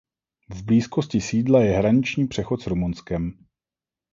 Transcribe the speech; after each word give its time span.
V 0.49 0.63
blízkosti 0.63 1.21
sídla 1.21 1.61
je 1.61 1.77
hraniční 1.77 2.27
přechod 2.27 2.61
s 2.61 2.67
Rumunskem. 2.67 3.37